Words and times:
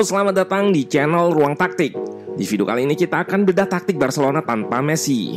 Selamat 0.00 0.32
datang 0.32 0.72
di 0.72 0.88
channel 0.88 1.28
Ruang 1.28 1.52
Taktik. 1.60 1.92
Di 2.32 2.48
video 2.48 2.64
kali 2.64 2.88
ini 2.88 2.96
kita 2.96 3.20
akan 3.20 3.44
bedah 3.44 3.68
taktik 3.68 4.00
Barcelona 4.00 4.40
tanpa 4.40 4.80
Messi. 4.80 5.36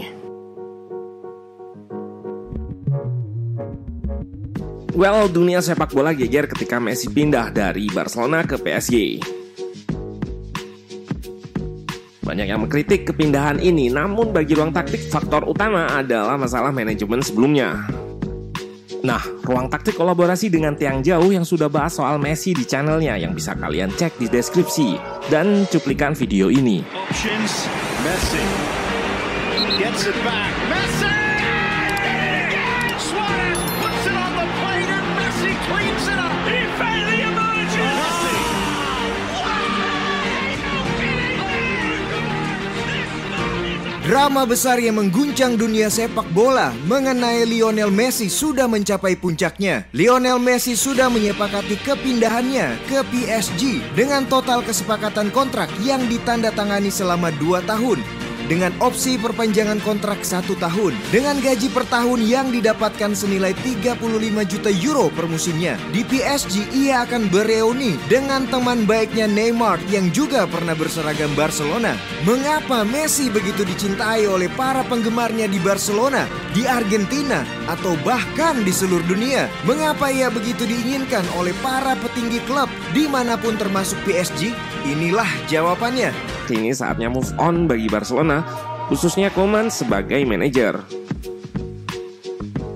Well, 4.96 5.27
dunia 5.27 5.60
sepak 5.60 5.91
bola 5.91 6.15
geger 6.15 6.48
ketika 6.48 6.79
Messi 6.79 7.12
pindah 7.12 7.52
dari 7.52 7.91
Barcelona 7.91 8.48
ke 8.48 8.55
PSG. 8.55 9.20
Banyak 12.24 12.48
yang 12.48 12.63
mengkritik 12.63 13.04
kepindahan 13.12 13.59
ini, 13.59 13.91
namun 13.91 14.32
bagi 14.32 14.55
ruang 14.55 14.71
taktik 14.71 15.12
faktor 15.12 15.43
utama 15.43 15.91
adalah 15.91 16.40
masalah 16.40 16.71
manajemen 16.71 17.20
sebelumnya. 17.20 17.84
Nah, 19.04 19.20
ruang 19.43 19.68
taktik 19.68 19.99
kolaborasi 19.99 20.48
dengan 20.48 20.79
Tiang 20.79 21.04
Jauh 21.04 21.27
yang 21.27 21.43
sudah 21.43 21.68
bahas 21.68 21.91
soal 21.91 22.15
Messi 22.23 22.55
di 22.55 22.63
channelnya 22.63 23.20
yang 23.20 23.35
bisa 23.35 23.51
kalian 23.51 23.91
cek 23.91 24.15
di 24.15 24.32
deskripsi 24.32 24.96
dan 25.27 25.68
cuplikan 25.68 26.15
video 26.15 26.48
ini. 26.48 26.79
Options, 27.12 27.68
Messi. 27.99 28.43
Gets 29.76 30.07
it 30.07 30.18
back. 30.24 30.55
Messi! 30.71 31.32
Drama 44.13 44.45
besar 44.45 44.77
yang 44.77 45.01
mengguncang 45.01 45.57
dunia 45.57 45.89
sepak 45.89 46.29
bola 46.37 46.69
mengenai 46.85 47.49
Lionel 47.49 47.89
Messi 47.89 48.29
sudah 48.29 48.69
mencapai 48.69 49.17
puncaknya. 49.17 49.89
Lionel 49.89 50.37
Messi 50.37 50.77
sudah 50.77 51.09
menyepakati 51.09 51.81
kepindahannya 51.81 52.77
ke 52.85 53.01
PSG 53.09 53.81
dengan 53.97 54.29
total 54.29 54.61
kesepakatan 54.61 55.34
kontrak 55.34 55.65
yang 55.81 56.05
ditandatangani 56.05 56.93
selama 56.93 57.34
2 57.41 57.65
tahun 57.65 58.23
dengan 58.46 58.76
opsi 58.84 59.16
perpanjangan 59.16 59.80
kontrak 59.82 60.22
satu 60.26 60.58
tahun 60.60 60.96
dengan 61.13 61.40
gaji 61.40 61.72
per 61.72 61.88
tahun 61.88 62.26
yang 62.26 62.52
didapatkan 62.52 63.16
senilai 63.16 63.55
35 63.63 63.99
juta 64.50 64.69
euro 64.72 65.08
per 65.13 65.25
musimnya. 65.30 65.80
Di 65.96 66.04
PSG 66.04 66.76
ia 66.76 67.08
akan 67.08 67.32
bereuni 67.32 67.96
dengan 68.12 68.46
teman 68.52 68.84
baiknya 68.84 69.26
Neymar 69.30 69.80
yang 69.88 70.12
juga 70.12 70.44
pernah 70.50 70.76
berseragam 70.76 71.32
Barcelona. 71.34 71.96
Mengapa 72.28 72.84
Messi 72.84 73.32
begitu 73.32 73.64
dicintai 73.64 74.28
oleh 74.28 74.52
para 74.53 74.84
penggemarnya 74.88 75.48
di 75.48 75.59
Barcelona, 75.64 76.28
di 76.52 76.68
Argentina, 76.68 77.48
atau 77.72 77.96
bahkan 78.03 78.62
di 78.62 78.72
seluruh 78.76 79.06
dunia? 79.08 79.48
Mengapa 79.64 80.12
ia 80.12 80.28
begitu 80.28 80.68
diinginkan 80.68 81.24
oleh 81.40 81.56
para 81.64 81.96
petinggi 82.00 82.44
klub 82.44 82.68
di 82.94 83.09
mana 83.09 83.36
pun 83.42 83.58
termasuk 83.58 83.98
PSG? 84.06 84.54
Inilah 84.86 85.28
jawabannya. 85.50 86.14
Kini 86.46 86.70
saatnya 86.70 87.09
move 87.09 87.34
on 87.42 87.66
bagi 87.66 87.90
Barcelona, 87.90 88.46
khususnya 88.86 89.34
Koeman 89.34 89.74
sebagai 89.74 90.22
manajer. 90.24 90.78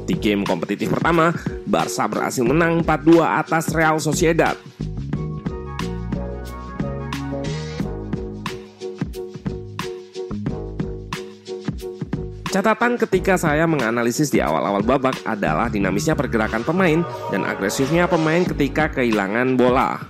Di 0.10 0.18
game 0.18 0.42
kompetitif 0.42 0.90
pertama, 0.90 1.30
Barca 1.70 2.10
berhasil 2.10 2.42
menang 2.42 2.82
4-2 2.82 3.22
atas 3.22 3.70
Real 3.70 4.02
Sociedad. 4.02 4.58
Catatan 12.58 12.98
ketika 12.98 13.38
saya 13.38 13.70
menganalisis 13.70 14.34
di 14.34 14.42
awal-awal 14.42 14.82
babak 14.82 15.14
adalah 15.30 15.70
dinamisnya 15.70 16.18
pergerakan 16.18 16.66
pemain 16.66 17.06
dan 17.30 17.46
agresifnya 17.46 18.10
pemain 18.10 18.42
ketika 18.42 18.90
kehilangan 18.98 19.54
bola 19.54 20.02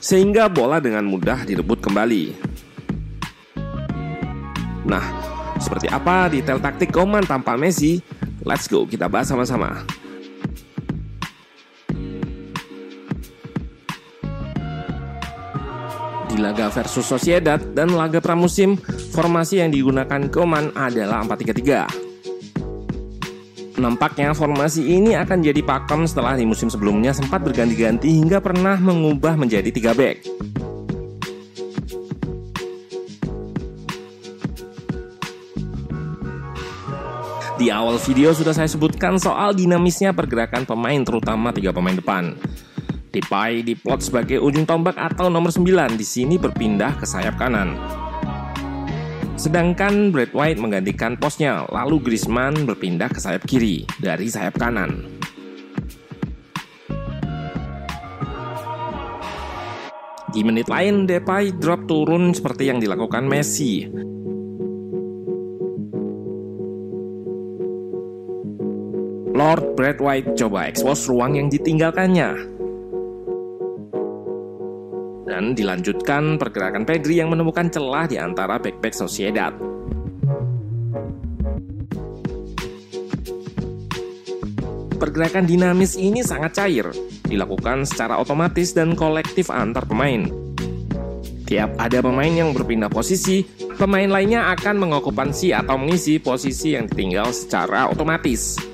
sehingga 0.00 0.48
bola 0.48 0.80
dengan 0.80 1.04
mudah 1.04 1.44
direbut 1.44 1.84
kembali. 1.84 2.32
Nah, 4.88 5.04
seperti 5.60 5.92
apa 5.92 6.32
detail 6.32 6.64
taktik 6.64 6.96
Koman 6.96 7.28
tanpa 7.28 7.60
Messi? 7.60 8.00
Let's 8.40 8.72
go, 8.72 8.88
kita 8.88 9.04
bahas 9.04 9.28
sama-sama. 9.28 9.84
Di 16.30 16.38
laga 16.38 16.70
versus 16.70 17.10
Sociedad 17.10 17.58
dan 17.58 17.90
laga 17.90 18.22
pramusim, 18.22 18.78
formasi 19.10 19.58
yang 19.58 19.74
digunakan 19.74 20.30
Koman 20.30 20.70
adalah 20.78 21.26
4-3-3. 21.26 23.82
Nampaknya 23.82 24.30
formasi 24.30 24.94
ini 24.94 25.18
akan 25.18 25.42
jadi 25.42 25.58
pakem 25.66 26.06
setelah 26.06 26.38
di 26.38 26.46
musim 26.46 26.70
sebelumnya 26.70 27.10
sempat 27.10 27.42
berganti-ganti 27.42 28.14
hingga 28.14 28.38
pernah 28.38 28.78
mengubah 28.78 29.34
menjadi 29.34 29.74
3 29.74 29.90
back. 29.90 30.22
Di 37.60 37.68
awal 37.68 38.00
video 38.00 38.32
sudah 38.32 38.56
saya 38.56 38.70
sebutkan 38.70 39.20
soal 39.20 39.52
dinamisnya 39.52 40.16
pergerakan 40.16 40.64
pemain 40.64 40.96
terutama 41.04 41.52
tiga 41.52 41.76
pemain 41.76 41.92
depan. 41.92 42.32
Depay 43.10 43.66
diplot 43.66 44.06
sebagai 44.06 44.38
ujung 44.38 44.62
tombak 44.62 44.94
atau 44.94 45.26
nomor 45.26 45.50
9 45.50 45.98
di 45.98 46.06
sini 46.06 46.38
berpindah 46.38 46.94
ke 46.94 47.02
sayap 47.02 47.42
kanan. 47.42 47.74
Sedangkan 49.34 50.14
Brad 50.14 50.30
White 50.30 50.62
menggantikan 50.62 51.18
posnya, 51.18 51.66
lalu 51.74 51.98
Griezmann 51.98 52.70
berpindah 52.70 53.10
ke 53.10 53.18
sayap 53.18 53.42
kiri 53.50 53.82
dari 53.98 54.30
sayap 54.30 54.54
kanan. 54.62 55.10
Di 60.30 60.46
menit 60.46 60.70
lain, 60.70 61.10
Depay 61.10 61.58
drop 61.58 61.90
turun 61.90 62.30
seperti 62.30 62.70
yang 62.70 62.78
dilakukan 62.78 63.26
Messi. 63.26 63.90
Lord 69.34 69.74
Brad 69.74 69.98
White 69.98 70.38
coba 70.38 70.70
ekspos 70.70 71.10
ruang 71.10 71.34
yang 71.34 71.50
ditinggalkannya 71.50 72.59
dan 75.30 75.54
dilanjutkan 75.54 76.42
pergerakan 76.42 76.82
Pedri 76.82 77.22
yang 77.22 77.30
menemukan 77.30 77.70
celah 77.70 78.10
di 78.10 78.18
antara 78.18 78.58
back-back 78.58 78.90
Sociedad. 78.90 79.54
Pergerakan 84.98 85.48
dinamis 85.48 85.96
ini 85.96 86.20
sangat 86.20 86.60
cair, 86.60 86.90
dilakukan 87.24 87.88
secara 87.88 88.20
otomatis 88.20 88.74
dan 88.76 88.92
kolektif 88.98 89.48
antar 89.48 89.86
pemain. 89.88 90.28
Tiap 91.48 91.78
ada 91.80 92.04
pemain 92.04 92.28
yang 92.28 92.52
berpindah 92.52 92.92
posisi, 92.92 93.42
pemain 93.80 94.10
lainnya 94.10 94.52
akan 94.52 94.76
mengokupansi 94.76 95.56
atau 95.56 95.80
mengisi 95.80 96.20
posisi 96.20 96.76
yang 96.76 96.84
ditinggal 96.84 97.32
secara 97.32 97.88
otomatis. 97.88 98.69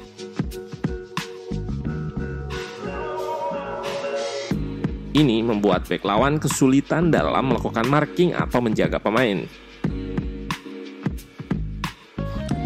Ini 5.16 5.40
membuat 5.40 5.88
back 5.88 6.04
lawan 6.04 6.36
kesulitan 6.36 7.08
dalam 7.08 7.48
melakukan 7.48 7.88
marking 7.88 8.36
atau 8.36 8.60
menjaga 8.60 9.00
pemain. 9.00 9.48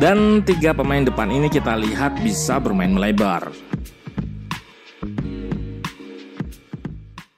Dan 0.02 0.42
tiga 0.42 0.74
pemain 0.74 1.06
depan 1.06 1.30
ini 1.30 1.46
kita 1.46 1.78
lihat 1.78 2.18
bisa 2.18 2.58
bermain 2.58 2.90
melebar. 2.90 3.54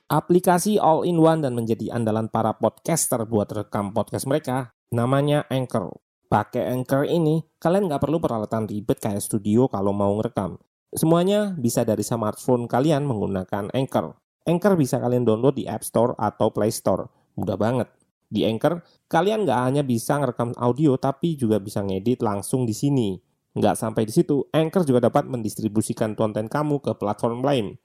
Aplikasi 0.09 0.81
all-in-one 0.81 1.45
dan 1.45 1.53
menjadi 1.61 1.93
andalan 1.93 2.33
para 2.33 2.57
podcaster 2.57 3.29
buat 3.29 3.53
rekam 3.53 3.93
podcast 3.93 4.25
mereka 4.25 4.73
namanya 4.89 5.45
Anchor. 5.53 5.93
Pakai 6.33 6.73
Anchor 6.73 7.05
ini, 7.05 7.45
kalian 7.61 7.85
nggak 7.85 8.01
perlu 8.01 8.17
peralatan 8.17 8.65
ribet 8.65 8.97
kayak 8.97 9.21
studio 9.21 9.69
kalau 9.69 9.93
mau 9.93 10.17
ngerekam. 10.17 10.57
Semuanya 10.89 11.53
bisa 11.53 11.85
dari 11.85 12.01
smartphone 12.01 12.65
kalian 12.65 13.05
menggunakan 13.05 13.69
Anchor. 13.77 14.22
Anchor 14.43 14.75
bisa 14.75 14.99
kalian 14.99 15.23
download 15.23 15.55
di 15.55 15.65
App 15.71 15.87
Store 15.87 16.19
atau 16.19 16.51
Play 16.51 16.75
Store. 16.75 17.07
Mudah 17.39 17.55
banget. 17.55 17.89
Di 18.33 18.49
Anchor, 18.49 18.81
kalian 19.07 19.45
nggak 19.45 19.61
hanya 19.61 19.83
bisa 19.85 20.19
ngerekam 20.19 20.57
audio, 20.57 20.97
tapi 20.97 21.37
juga 21.37 21.61
bisa 21.61 21.85
ngedit 21.85 22.25
langsung 22.25 22.67
di 22.67 22.75
sini. 22.75 23.21
Nggak 23.53 23.77
sampai 23.77 24.09
di 24.09 24.13
situ, 24.17 24.49
Anchor 24.51 24.89
juga 24.89 25.13
dapat 25.13 25.29
mendistribusikan 25.29 26.17
konten 26.17 26.49
kamu 26.49 26.81
ke 26.81 26.97
platform 26.97 27.45
lain. 27.45 27.77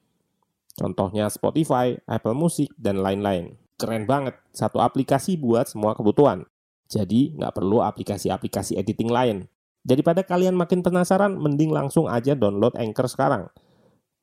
Contohnya 0.73 1.27
Spotify, 1.27 1.99
Apple 2.07 2.33
Music, 2.33 2.71
dan 2.79 3.03
lain-lain. 3.03 3.59
Keren 3.77 4.07
banget, 4.09 4.39
satu 4.55 4.79
aplikasi 4.81 5.37
buat 5.37 5.67
semua 5.69 5.93
kebutuhan. 5.93 6.47
Jadi 6.87 7.35
nggak 7.35 7.53
perlu 7.53 7.83
aplikasi-aplikasi 7.83 8.79
editing 8.79 9.11
lain. 9.11 9.51
Daripada 9.83 10.23
kalian 10.23 10.55
makin 10.55 10.81
penasaran, 10.81 11.35
mending 11.35 11.69
langsung 11.69 12.07
aja 12.07 12.33
download 12.33 12.73
Anchor 12.79 13.05
sekarang. 13.11 13.51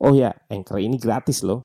Oh 0.01 0.11
ya, 0.11 0.33
Anchor 0.49 0.81
ini 0.81 0.97
gratis 0.97 1.45
loh. 1.45 1.63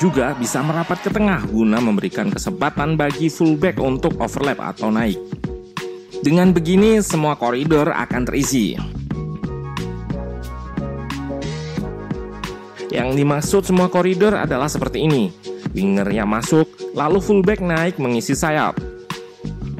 Juga 0.00 0.32
bisa 0.32 0.64
merapat 0.64 1.04
ke 1.04 1.12
tengah 1.12 1.44
guna 1.44 1.76
memberikan 1.76 2.32
kesempatan 2.32 2.96
bagi 2.96 3.28
fullback 3.28 3.76
untuk 3.76 4.16
overlap 4.16 4.56
atau 4.72 4.88
naik. 4.88 5.20
Dengan 6.24 6.56
begini, 6.56 7.04
semua 7.04 7.36
koridor 7.36 7.92
akan 7.92 8.22
terisi. 8.24 8.80
Yang 12.88 13.08
dimaksud 13.12 13.62
semua 13.68 13.92
koridor 13.92 14.40
adalah 14.40 14.72
seperti 14.72 15.04
ini. 15.04 15.28
Winger 15.76 16.08
yang 16.08 16.32
masuk, 16.32 16.64
lalu 16.96 17.20
fullback 17.20 17.60
naik 17.60 18.00
mengisi 18.00 18.32
sayap. 18.32 18.80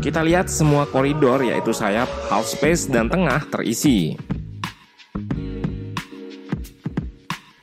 Kita 0.05 0.21
lihat 0.21 0.53
semua 0.53 0.85
koridor 0.85 1.41
yaitu 1.41 1.73
sayap, 1.73 2.09
half 2.29 2.45
space, 2.45 2.93
dan 2.93 3.09
tengah 3.09 3.41
terisi. 3.49 4.21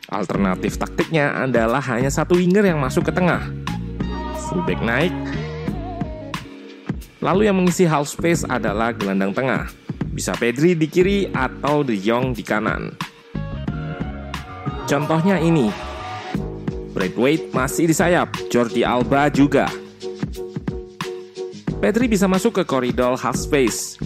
Alternatif 0.07 0.79
taktiknya 0.79 1.35
adalah 1.35 1.83
hanya 1.91 2.07
satu 2.07 2.39
winger 2.39 2.63
yang 2.63 2.79
masuk 2.79 3.07
ke 3.07 3.11
tengah. 3.11 3.43
Fullback 4.47 4.79
naik, 4.79 5.11
lalu 7.19 7.51
yang 7.51 7.59
mengisi 7.59 7.83
half 7.83 8.07
space 8.07 8.47
adalah 8.47 8.95
gelandang 8.95 9.35
tengah. 9.35 9.67
Bisa 10.15 10.31
Pedri 10.39 10.79
di 10.79 10.87
kiri 10.87 11.27
atau 11.35 11.83
De 11.83 11.99
Jong 11.99 12.31
di 12.31 12.39
kanan. 12.39 12.95
Contohnya 14.87 15.43
ini. 15.43 15.67
Braithwaite 16.95 17.51
masih 17.51 17.91
di 17.91 17.93
sayap, 17.93 18.31
Jordi 18.47 18.87
Alba 18.87 19.27
juga. 19.27 19.67
Pedri 21.83 22.07
bisa 22.07 22.25
masuk 22.25 22.57
ke 22.57 22.63
koridor 22.63 23.19
half 23.19 23.35
space. 23.35 23.99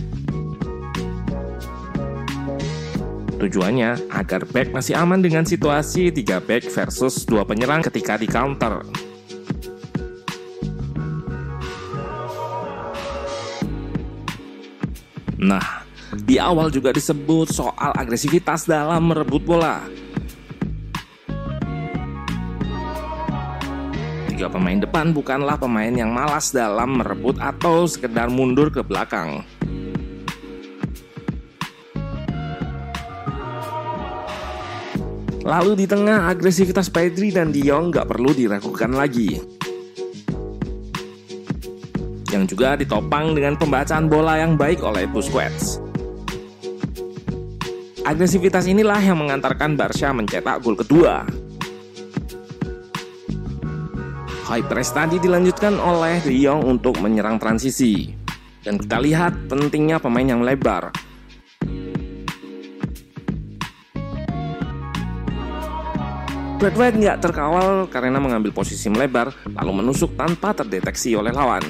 Tujuannya 3.42 4.14
agar 4.14 4.46
back 4.46 4.70
masih 4.70 4.94
aman 4.94 5.18
dengan 5.18 5.42
situasi 5.42 6.14
3 6.14 6.38
back 6.46 6.70
versus 6.70 7.26
2 7.26 7.42
penyerang 7.42 7.82
ketika 7.82 8.14
di 8.14 8.30
counter. 8.30 8.86
Nah, 15.42 15.82
di 16.22 16.38
awal 16.38 16.70
juga 16.70 16.94
disebut 16.94 17.50
soal 17.50 17.98
agresivitas 17.98 18.70
dalam 18.70 19.10
merebut 19.10 19.42
bola. 19.42 19.82
Tiga 24.30 24.54
pemain 24.54 24.78
depan 24.78 25.10
bukanlah 25.18 25.58
pemain 25.58 25.90
yang 25.90 26.14
malas 26.14 26.54
dalam 26.54 27.02
merebut 27.02 27.42
atau 27.42 27.90
sekedar 27.90 28.30
mundur 28.30 28.70
ke 28.70 28.86
belakang. 28.86 29.42
Lalu 35.42 35.74
di 35.74 35.86
tengah 35.90 36.30
agresivitas 36.30 36.94
Pedri 36.94 37.34
dan 37.34 37.50
Dion 37.50 37.90
nggak 37.90 38.06
perlu 38.06 38.32
diragukan 38.34 38.94
lagi. 38.94 39.42
Yang 42.32 42.44
juga 42.56 42.80
ditopang 42.80 43.36
dengan 43.36 43.60
pembacaan 43.60 44.08
bola 44.08 44.40
yang 44.40 44.56
baik 44.56 44.80
oleh 44.86 45.10
Busquets. 45.10 45.82
Agresivitas 48.02 48.66
inilah 48.66 48.98
yang 48.98 49.20
mengantarkan 49.22 49.78
Barca 49.78 50.10
mencetak 50.10 50.66
gol 50.66 50.74
kedua 50.74 51.22
High 54.52 54.68
press 54.68 54.92
tadi 54.92 55.16
dilanjutkan 55.16 55.80
oleh 55.80 56.20
De 56.28 56.36
Jong 56.36 56.68
untuk 56.68 57.00
menyerang 57.00 57.40
transisi. 57.40 58.12
Dan 58.60 58.76
kita 58.76 59.00
lihat 59.00 59.48
pentingnya 59.48 59.96
pemain 59.96 60.28
yang 60.28 60.44
lebar. 60.44 60.92
Bradway 66.62 66.94
nggak 66.94 67.26
terkawal 67.26 67.90
karena 67.90 68.22
mengambil 68.22 68.54
posisi 68.54 68.86
melebar 68.86 69.34
lalu 69.58 69.82
menusuk 69.82 70.14
tanpa 70.14 70.54
terdeteksi 70.54 71.18
oleh 71.18 71.34
lawan. 71.34 71.66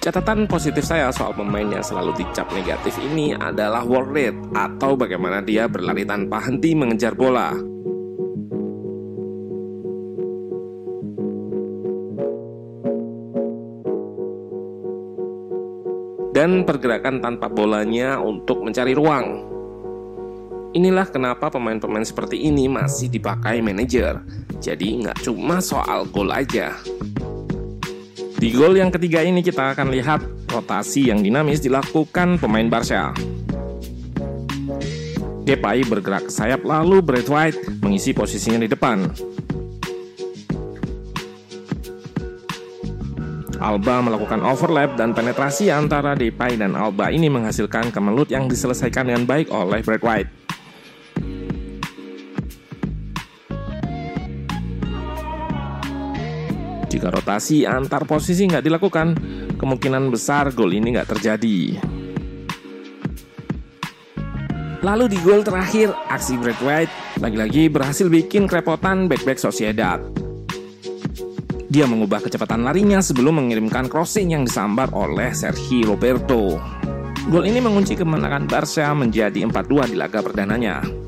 Catatan 0.00 0.48
positif 0.48 0.80
saya 0.80 1.12
soal 1.12 1.36
pemain 1.36 1.68
yang 1.68 1.84
selalu 1.84 2.16
dicap 2.16 2.48
negatif 2.56 2.96
ini 3.04 3.36
adalah 3.36 3.84
work 3.84 4.08
rate 4.16 4.40
atau 4.56 4.96
bagaimana 4.96 5.44
dia 5.44 5.68
berlari 5.68 6.08
tanpa 6.08 6.40
henti 6.40 6.72
mengejar 6.72 7.12
bola. 7.12 7.52
dan 16.36 16.68
pergerakan 16.68 17.24
tanpa 17.24 17.48
bolanya 17.48 18.20
untuk 18.20 18.60
mencari 18.60 18.92
ruang. 18.92 19.55
Inilah 20.76 21.08
kenapa 21.08 21.48
pemain-pemain 21.48 22.04
seperti 22.04 22.36
ini 22.52 22.68
masih 22.68 23.08
dipakai 23.08 23.64
manajer. 23.64 24.20
Jadi 24.60 25.00
nggak 25.00 25.24
cuma 25.24 25.64
soal 25.64 26.04
gol 26.04 26.28
aja. 26.28 26.76
Di 28.36 28.52
gol 28.52 28.76
yang 28.76 28.92
ketiga 28.92 29.24
ini 29.24 29.40
kita 29.40 29.72
akan 29.72 29.88
lihat 29.88 30.20
rotasi 30.52 31.08
yang 31.08 31.24
dinamis 31.24 31.64
dilakukan 31.64 32.36
pemain 32.36 32.68
Barca. 32.68 33.16
Depay 35.48 35.80
bergerak 35.88 36.28
ke 36.28 36.32
sayap 36.36 36.60
lalu 36.60 37.00
Brad 37.00 37.24
White 37.24 37.80
mengisi 37.80 38.12
posisinya 38.12 38.60
di 38.60 38.68
depan. 38.68 39.08
Alba 43.56 44.04
melakukan 44.04 44.44
overlap 44.44 45.00
dan 45.00 45.16
penetrasi 45.16 45.72
antara 45.72 46.12
Depay 46.12 46.60
dan 46.60 46.76
Alba 46.76 47.08
ini 47.08 47.32
menghasilkan 47.32 47.88
kemelut 47.88 48.28
yang 48.28 48.44
diselesaikan 48.44 49.08
dengan 49.08 49.24
baik 49.24 49.48
oleh 49.48 49.80
Brad 49.80 50.04
White. 50.04 50.45
Jika 56.86 57.10
rotasi 57.10 57.66
antar 57.66 58.06
posisi 58.06 58.46
nggak 58.46 58.64
dilakukan, 58.64 59.08
kemungkinan 59.58 60.08
besar 60.10 60.54
gol 60.54 60.70
ini 60.70 60.94
nggak 60.94 61.10
terjadi. 61.18 61.58
Lalu 64.86 65.04
di 65.10 65.18
gol 65.18 65.42
terakhir, 65.42 65.90
aksi 66.06 66.38
Brad 66.38 66.60
White 66.62 66.94
lagi-lagi 67.18 67.66
berhasil 67.66 68.06
bikin 68.06 68.46
kerepotan 68.46 69.10
back-back 69.10 69.40
Sociedad. 69.40 69.98
Dia 71.66 71.90
mengubah 71.90 72.22
kecepatan 72.22 72.62
larinya 72.62 73.02
sebelum 73.02 73.42
mengirimkan 73.42 73.90
crossing 73.90 74.30
yang 74.30 74.46
disambar 74.46 74.94
oleh 74.94 75.34
Sergio 75.34 75.96
Roberto. 75.96 76.62
Gol 77.26 77.50
ini 77.50 77.58
mengunci 77.58 77.98
kemenangan 77.98 78.46
Barca 78.46 78.94
menjadi 78.94 79.42
4-2 79.42 79.90
di 79.90 79.96
laga 79.98 80.22
perdananya. 80.22 81.05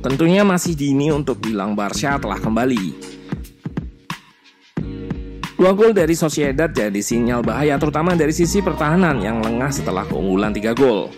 Tentunya 0.00 0.40
masih 0.40 0.72
dini 0.72 1.12
untuk 1.12 1.44
bilang 1.44 1.76
Barca 1.76 2.16
telah 2.16 2.40
kembali. 2.40 3.12
Dua 5.60 5.76
gol 5.76 5.92
dari 5.92 6.16
Sociedad 6.16 6.72
jadi 6.72 7.04
sinyal 7.04 7.44
bahaya 7.44 7.76
terutama 7.76 8.16
dari 8.16 8.32
sisi 8.32 8.64
pertahanan 8.64 9.20
yang 9.20 9.44
lengah 9.44 9.68
setelah 9.68 10.08
keunggulan 10.08 10.56
3 10.56 10.72
gol. 10.72 11.12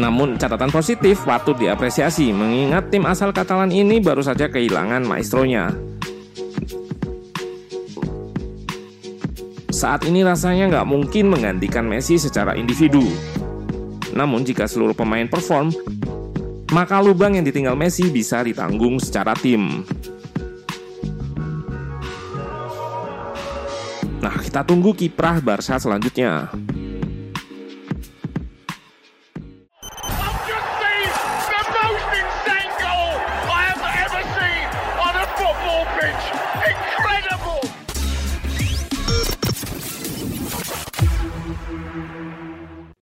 Namun 0.00 0.40
catatan 0.40 0.72
positif 0.72 1.20
patut 1.28 1.60
diapresiasi 1.60 2.32
mengingat 2.32 2.88
tim 2.88 3.04
asal 3.04 3.36
Katalan 3.36 3.68
ini 3.68 4.00
baru 4.00 4.24
saja 4.24 4.48
kehilangan 4.48 5.04
maestronya. 5.04 5.91
Saat 9.82 10.06
ini 10.06 10.22
rasanya 10.22 10.70
nggak 10.70 10.86
mungkin 10.86 11.26
menggantikan 11.26 11.82
Messi 11.82 12.14
secara 12.14 12.54
individu. 12.54 13.02
Namun 14.14 14.46
jika 14.46 14.70
seluruh 14.70 14.94
pemain 14.94 15.26
perform, 15.26 15.74
maka 16.70 17.02
lubang 17.02 17.34
yang 17.34 17.42
ditinggal 17.42 17.74
Messi 17.74 18.06
bisa 18.06 18.46
ditanggung 18.46 19.02
secara 19.02 19.34
tim. 19.34 19.82
Nah, 24.22 24.38
kita 24.38 24.62
tunggu 24.62 24.94
kiprah 24.94 25.42
Barca 25.42 25.82
selanjutnya. 25.82 26.46